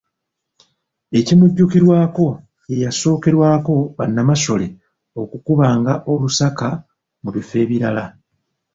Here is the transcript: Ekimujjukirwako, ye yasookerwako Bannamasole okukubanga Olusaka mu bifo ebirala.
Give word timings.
Ekimujjukirwako, 1.19 2.27
ye 2.69 2.75
yasookerwako 2.83 3.73
Bannamasole 3.97 4.67
okukubanga 5.21 5.93
Olusaka 6.11 6.67
mu 7.23 7.29
bifo 7.35 7.53
ebirala. 7.63 8.05